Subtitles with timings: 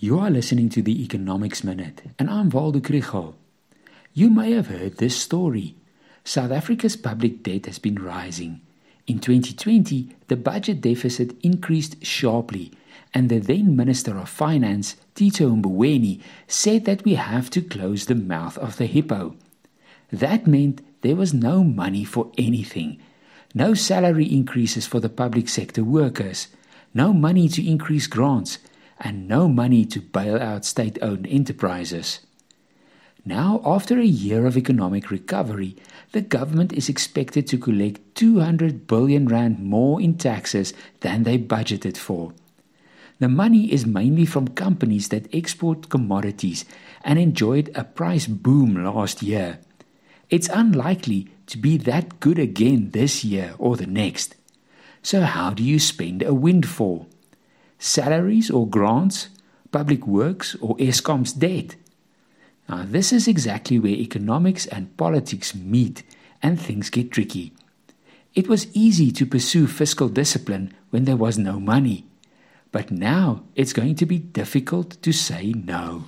[0.00, 3.34] You are listening to the Economics Minute, and I'm Waldo Krugell.
[4.14, 5.74] You may have heard this story.
[6.22, 8.60] South Africa's public debt has been rising.
[9.08, 12.70] In 2020, the budget deficit increased sharply,
[13.12, 18.14] and the then Minister of Finance, Tito Mboweni, said that we have to close the
[18.14, 19.34] mouth of the hippo.
[20.12, 23.00] That meant there was no money for anything.
[23.52, 26.46] No salary increases for the public sector workers,
[26.94, 28.58] no money to increase grants
[29.00, 32.20] and no money to bail out state owned enterprises.
[33.24, 35.76] Now, after a year of economic recovery,
[36.12, 41.96] the government is expected to collect 200 billion rand more in taxes than they budgeted
[41.96, 42.32] for.
[43.18, 46.64] The money is mainly from companies that export commodities
[47.04, 49.58] and enjoyed a price boom last year.
[50.30, 54.36] It's unlikely to be that good again this year or the next.
[55.02, 57.08] So, how do you spend a windfall?
[57.78, 59.28] Salaries or grants,
[59.70, 61.76] public works, or Eskom's debt.
[62.68, 66.02] Now, this is exactly where economics and politics meet
[66.42, 67.52] and things get tricky.
[68.34, 72.04] It was easy to pursue fiscal discipline when there was no money,
[72.70, 76.04] but now it's going to be difficult to say no.